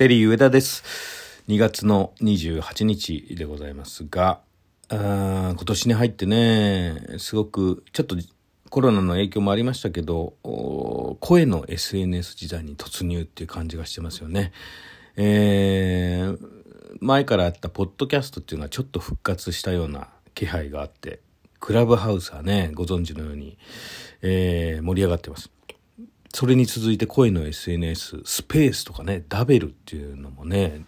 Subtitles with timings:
[0.00, 0.82] テリー上田です。
[1.46, 4.40] 2月の28日でございますが、
[4.88, 8.16] あ今年に入ってね、すごく、ちょっと
[8.70, 10.36] コロナの影響もありましたけど、
[11.20, 14.52] 声の SNS 時代に突入っていう感じがしてますよね。
[15.16, 16.38] えー、
[17.02, 21.20] 前からあったポッドキャストっていうのはちょっと復活したような気配があって、
[21.58, 23.58] クラブハウスはね、ご存知のように、
[24.22, 25.50] えー盛り上がってます。
[26.32, 30.84] それに続いて声の SNS、スペースとかね、ダベルっていうのもね、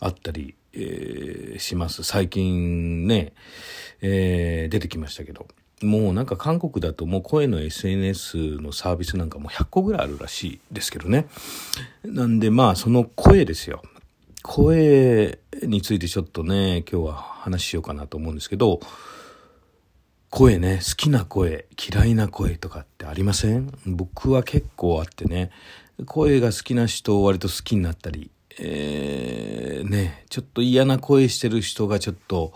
[0.00, 2.02] あったり、えーします。
[2.02, 3.32] 最近ね、
[4.02, 5.46] えー出てきましたけど。
[5.82, 11.26] もうなんか韓国だともう声の SNS のサービスなんかもう100個ぐらいあるらしいですけどね。
[12.04, 13.82] なんでまあその声ですよ。
[14.42, 18.80] 声についてちょっとね、今日は話しようかなと思うんですけど、
[20.36, 23.72] 声ね、好きな声、嫌いな声とかってありません？
[23.86, 25.52] 僕は結構あってね、
[26.06, 32.52] 声が好きな人を割と好きになったり、えー、ね、ちょっと嫌な声してる人がちょっと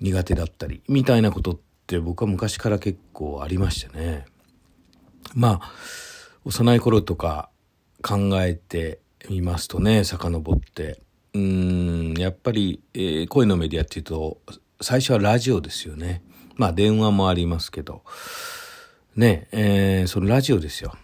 [0.00, 4.24] 苦手だったり、みたいなことって僕は昔から結構ありましてね。
[5.34, 5.72] まあ、
[6.46, 7.50] 幼い頃とか
[8.00, 11.02] 考えてみますとね、遡って、
[11.34, 14.38] うん、やっぱり、えー声のメディアっていうと、
[14.80, 16.22] 最初はラジオですよね。
[16.56, 18.02] まあ電話もありますけど、
[19.16, 20.94] ね、えーそのラジオですよ。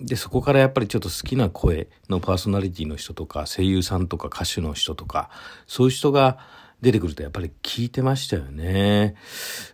[0.00, 5.28] で、そこからやっぱりちょっと好きな声のパーソナリティの人とか、声優さんとか歌手の人とか、
[5.66, 6.38] そういう人が
[6.80, 9.16] 出てくるとやっぱり聞いてましたよね。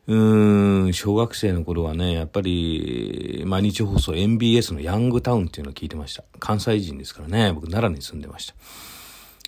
[0.07, 6.25] うん、小学生の頃はね、やっぱり毎日放送 MBS のヤングタウンっていうのを聞いてました。
[6.39, 8.55] 関西人ですからね、僕奈良に住んでました。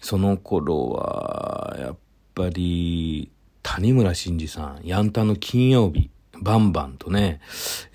[0.02, 1.96] その頃は、やっ
[2.34, 3.30] ぱり、
[3.68, 6.08] 谷村新司さん、ヤンタの金曜日、
[6.40, 7.40] バンバンとね、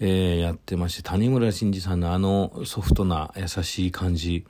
[0.02, 4.46] えーやってまして、谷村新司さんのあのソフトな優しい感じ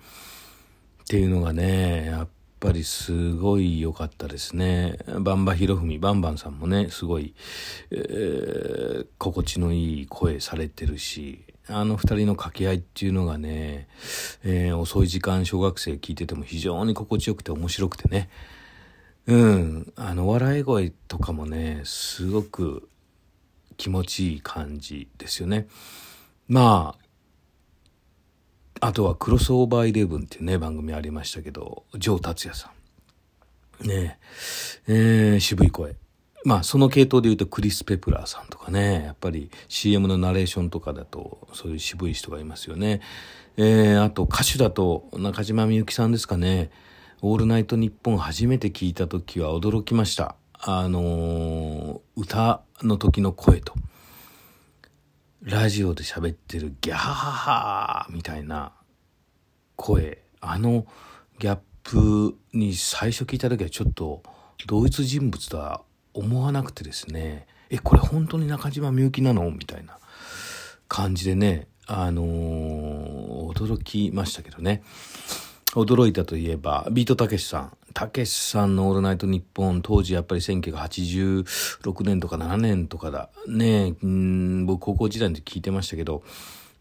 [1.03, 2.27] っていうのがね、やっ
[2.59, 4.97] ぱりすごい良かったですね。
[5.19, 7.35] バンバヒロフミ、バンバンさんもね、すごい、
[7.91, 13.87] えー心地のいい声されてるし、あの二人の掛け合いっていうのがね、
[14.43, 18.29] えー遅い時間小学生聞いてても非常に心地よくて面白くてね、
[19.27, 22.89] うん、あの笑い声とかもね、すごく
[23.77, 25.67] 気持ちいい感じですよね。
[26.47, 26.95] ま
[28.79, 32.71] あ、あとはクロスオーバーイレブンっていうね、番組ありましたけど、ジョー達也さ
[33.83, 33.87] ん。
[33.87, 34.19] ね
[34.87, 35.95] え、えー渋い声。
[36.43, 43.01] まあ、その系統で言うとクリス・ペプラーさんとかね、やっぱり CM のナレーションとかだと、そういう渋い人がいますよね。
[43.57, 46.71] えーあと歌手だと中島みゆきさんですかね。
[47.23, 50.35] オールナイトニッポン初めて聞いた時は驚きました。
[50.53, 53.75] あのー歌の時の声と、
[55.43, 58.73] ラジオで喋ってるギャーハーみたいな
[59.75, 60.87] 声、あの
[61.37, 64.23] ギャップに最初聞いた時はちょっと
[64.65, 65.83] 同一人物とは
[66.15, 69.99] 思わなくてですね、え、これ本当に中島みゆきなのみたいな
[70.87, 73.21] 感じでね、あのー
[73.53, 74.81] 驚きましたけどね。
[75.73, 77.77] 驚いたといえば、ビートたけしさん。
[77.93, 83.29] たけしさんのオールナイトニッポン、当時やっぱり1986年とか7年とかだ。
[83.47, 86.23] ねえ、ん僕高校時代に聞いてましたけど、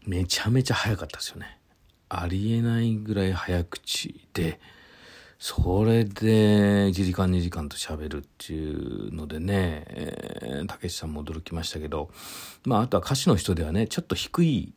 [0.05, 1.57] めちゃめちゃ早かったですよね。
[2.09, 4.59] ありえないぐらい早口で、
[5.39, 12.11] それで1時間2時間と喋るっていうのでね、たけしさんも驚きましたけど、
[12.65, 14.73] まああとは歌手の人ではね、ちょっと低い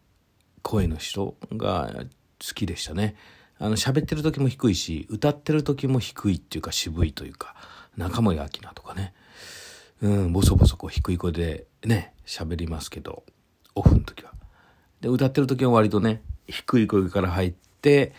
[0.62, 3.16] 声の人が好きでしたね。
[3.58, 7.54] あの喋ってる時も低いし、歌ってる時も低いっていうか渋いというか、
[7.96, 9.14] 中森明菜とかね、
[10.02, 13.24] うん、ボソボソこう低い声でね、喋りますけど、
[13.74, 14.32] オフの時は。
[15.00, 18.12] で、歌ってる時は割とね、低い声から入って、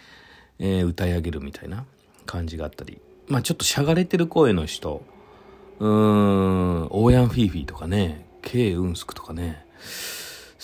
[0.58, 1.86] えー歌い上げるみたいな
[2.26, 5.04] 感じがあったり、まあちょっとしゃがれてる声の人、
[5.80, 9.66] うーん、オーヤンフィーフィーとかね、ケイ・ウンスクとかね、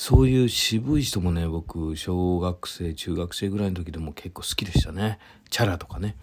[0.04, 5.20] そういう渋い人もね、僕、小学生、中学生ぐらいの時でも結構好きでしたね。
[5.52, 6.16] チャラとかね。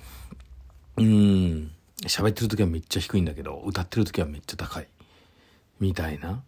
[0.97, 1.70] うん。
[2.03, 4.88] 喋ってる時はめっちゃ低いんだけど、歌ってる時はめっちゃ高い。
[5.79, 6.43] みたいな。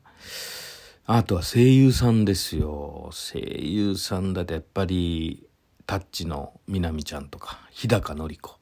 [1.06, 3.10] あとは声優さんですよ。
[3.12, 5.46] 声優さんだとやっぱり、
[5.87, 8.56] タッチのみなみちゃんとか、日高のり子。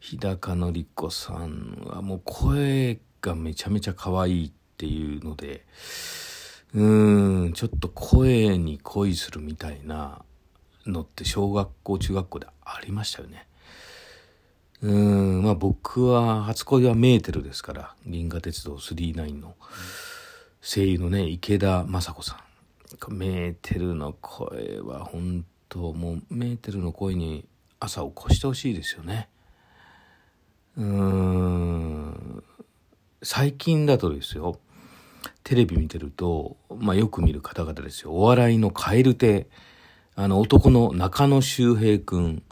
[0.00, 5.66] 日高のり子さんはもう声がめちゃめちゃ可愛いっていうので、
[6.76, 10.22] うーん、ちょっと声に恋するみたいな
[10.84, 13.46] のって小学校、中学校でありましたよね。
[14.82, 19.54] うーん、まあ僕は初恋はメーテルですから、銀河鉄道39の
[20.60, 22.40] 声優のね、池田雅子さん。
[23.08, 27.46] メーテルの声は本当もうメーテルの声に
[27.80, 29.30] 朝を越してほしいですよね。
[30.76, 32.44] うーん、
[33.22, 34.60] 最近だとですよ、
[35.46, 38.10] テレビ見てると、まあよく見る方々ですよ。
[38.10, 39.46] お笑いの蛙手、
[40.16, 42.42] あの男の中野周平くん、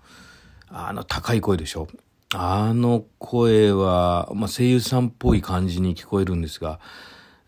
[0.68, 1.88] あの高い声でしょ。
[2.32, 6.78] あの声は、まあ声優さんっぽい感じに聞こえるんですが、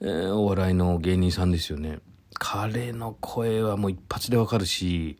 [0.00, 2.00] えー、お笑いの芸人さんですよね。
[2.34, 5.16] 彼の声はもう一発でわかるし、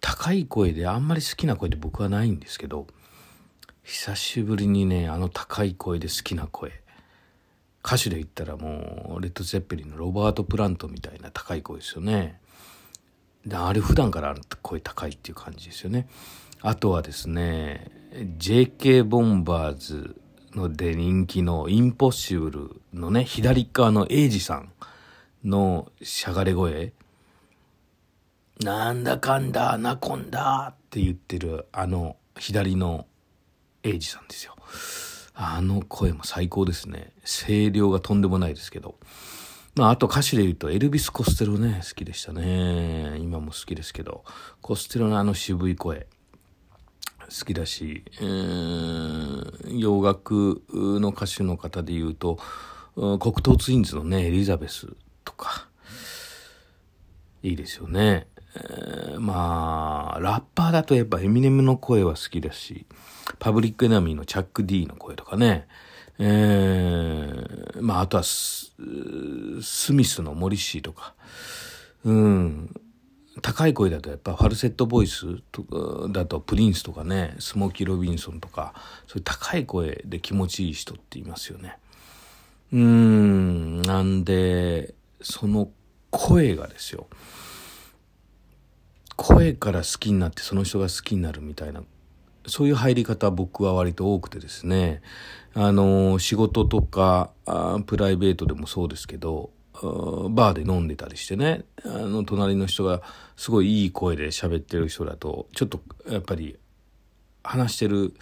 [0.00, 2.86] 高い声であんまり好きな声って僕はないんですけど、
[3.82, 6.83] 久しぶりにね、あの高い声で好きな声。
[7.84, 12.40] 歌手で言ったらもう、レッド・ゼッペリンのロバート・プラントみたいな高い声ですよね。
[13.46, 16.08] であれ普段から声高いっていう感じですよね。
[16.62, 17.90] あとはですね、
[18.38, 20.16] JK ボンバーズ
[20.54, 24.72] ので人気のインポッシブルのね、左側のエイジさん
[25.44, 26.94] のしゃがれ声。
[28.60, 33.06] なんだかんだ、アナコンダって言ってるあの左の
[33.82, 34.56] エイジさんですよ。
[35.34, 37.12] あの声も最高ですね。
[37.24, 38.96] 声量がとんでもないですけど。
[39.74, 43.18] まあ、あと歌手で言うと、エルビス・コステロね、好きでしたね。
[43.18, 44.24] 今も好きですけど、
[44.60, 46.06] コステロのあの渋い声、
[47.22, 52.38] 好きだし、えー、洋楽の歌手の方で言うと、
[52.94, 54.86] 黒糖ツインズのね、エリザベス
[55.24, 55.66] とか、
[57.42, 58.28] いいですよね。
[58.56, 62.86] えー、まあ、ラッパーだとやっぱエミネムの声は好きだし、
[63.38, 65.66] パブリックエナミーのチャック D の声とかね、
[66.18, 68.72] えー、まあ、あとはス、
[69.62, 71.14] スミスのモリッシーとか、
[72.04, 72.74] うん、
[73.42, 78.74] 高い声だとやっぱファルセットボイスとだとプリンスとかね、スモーキー・ロビンソンとか、
[79.06, 81.78] そういう高い声で気持ちいい人っていますよね。
[82.72, 85.70] うん、なんで、その
[86.10, 87.08] 声がですよ。
[89.16, 91.82] 声から好きになってその人が好きになるみたいな
[92.46, 95.00] そういう入り方僕は割と多くてですね、
[95.54, 97.30] あの、仕事とか、
[97.86, 99.50] プライベートでもそうですけど、
[99.82, 103.02] バーで飲んでたりしてね、あの、隣の人が
[103.36, 106.58] すごいいい声で喋ってる人だと、ちょっとやっぱり
[107.42, 108.14] 話してる、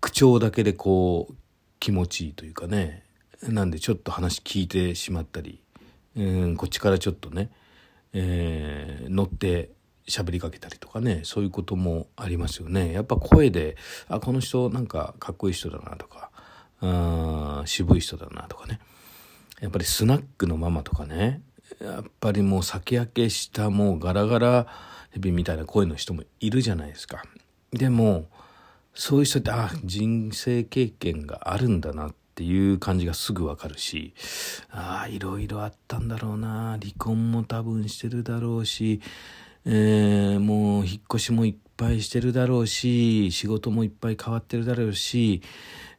[0.00, 1.34] 口調だけでこう、
[1.78, 3.04] 気持ちいいというかね、
[3.42, 5.62] なんでちょっと話聞いてしまったり、
[6.16, 7.50] うん、こっちからちょっとね、
[8.12, 9.70] えー、乗って
[10.08, 12.92] 喋りかけたりとかねそういうこともありますよね。
[12.92, 13.76] やっぱ声で
[14.08, 16.30] あこの人なんかかっこいい人だなとか
[16.80, 18.80] あ渋い人だなとかね。
[19.60, 21.42] やっぱりスナックのママとかね
[21.80, 24.66] やっぱりもう酒焼けしたもうガラガラ
[25.10, 27.22] ヘビみたいな声の人もいるじゃないですか。
[27.72, 28.28] でも
[28.94, 34.14] そういう人ってあ人生経験があるんだなっていう感じがすぐわかるし
[34.70, 39.02] ああいろいろあったんだろうな離婚も多分してるだろうし
[39.66, 45.42] えー、もう引っ越しもいっぱいしてるだろうし、仕事もいっぱい変わってるだろうし、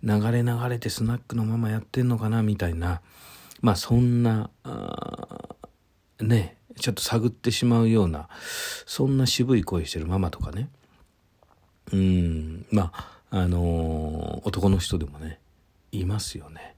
[0.02, 3.02] 流れ流れてスナックのままやってんのかなみたいな、
[3.62, 4.50] まあそんな、
[6.20, 8.30] ね、ちょっと探ってしまうような、
[8.88, 10.70] そんな渋い声してるママとかね。
[11.94, 15.40] うん、まあ、あのー、男の人でもね、
[15.92, 16.76] いますよね。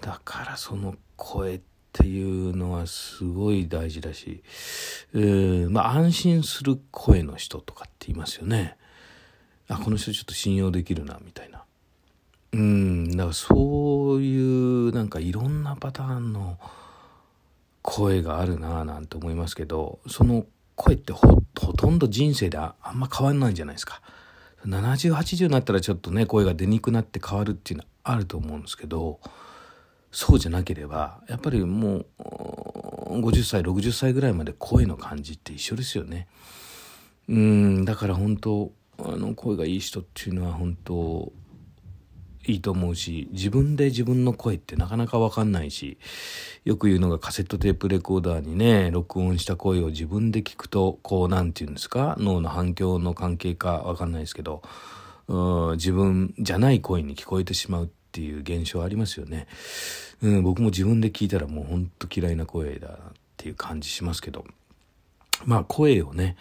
[0.00, 1.60] だからその声っ
[1.92, 4.42] ていうのはすごい大事だし、
[5.14, 8.76] えー、まあ安心する声の人とかっていますよね。
[9.68, 11.64] あ、この人ちょっと信用できるな、みたいな。
[12.52, 16.58] うん、だからそういうなんかいろんなパターンの
[17.82, 21.40] 声があるなぁなんて思いますけど、その声ってほ
[21.76, 24.00] とんど人生であんま変わんないんじゃないですか。
[24.66, 29.20] 70、80になったらちょっとね、声が出にくくなって変わるっていうのはあると思うんですけど、
[30.10, 36.26] そうじゃなければやっぱりもう50歳60歳ぐらいまで声の感じって一緒ですよね。
[37.28, 41.32] うんだから本当あの声がいい人っていうのは本当
[42.46, 45.98] いいと思うし自分で自分の声ってなかなか分かんないし
[46.64, 54.62] よく言うのがカセットテープレコーダーにね録音した声を自分で聞くとこう何て言うんですか脳の反響の関係か分かんないですけど
[55.76, 59.46] 自分じゃない声に聞こえてしまうっっていう現象ありますよね。
[60.22, 62.98] うん、僕も自分で聞いたらもうほんと嫌いな声だなっ
[63.36, 64.44] ていう感じしますけど。
[65.44, 66.36] まあ声をね、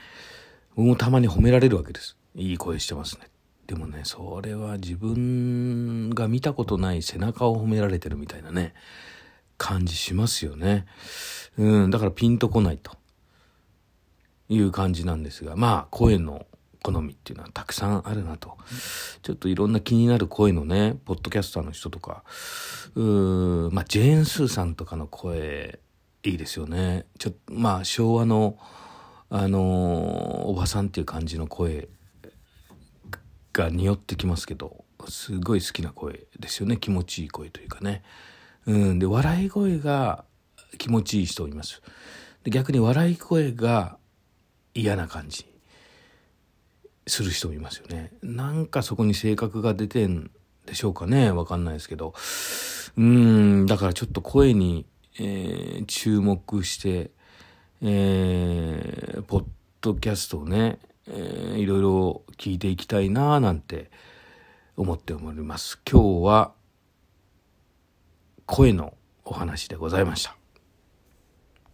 [0.76, 2.18] 僕もたまに褒められるわけです。
[2.36, 3.30] いい声してますね。
[3.68, 8.74] でもね、それは自分が見たことない背中を褒められてるみたいなね、
[9.58, 10.86] 感じしますよね。
[11.58, 12.98] うん、だからピンとこないと
[14.50, 16.46] いう感じなんですが、まあ声の
[16.82, 18.58] 好みっていうのはたくさんあるなと。
[19.22, 22.24] ちょっといろんな気になる声のね、ポッドキャスターの人とか、
[22.96, 25.80] うーまあ、ジェーン・スーさんとかの声、
[26.24, 27.06] いいですよね。
[27.18, 28.58] ちょっと、まあ、昭和の、
[29.30, 31.88] あのー、おばさんっていう感じの声
[33.54, 36.78] がか匂ってきますけど、すごい好きな声ですよね。
[36.78, 38.04] 気持ちいい声というかね。
[38.66, 39.00] うん。
[39.00, 40.26] で、笑い声が
[40.78, 41.82] 気持ちいい人います。
[42.44, 43.98] で逆に笑い声が
[44.74, 45.46] 嫌な感じ
[47.10, 48.12] する人もいますよね。
[48.22, 50.32] なんかそこに性格が出てん
[50.66, 51.32] でしょうかね。
[51.32, 52.14] わかんないですけど。
[52.98, 54.86] うん、だからちょっと声に、
[55.20, 57.12] えー、注目して、
[57.82, 59.46] えー、ポッ
[59.82, 63.90] ドキャストをね、えー、いろいろ聞いていきたいななんて
[64.78, 65.80] 思っております。
[65.90, 66.54] 今日は
[68.46, 70.39] 声のお話でございました。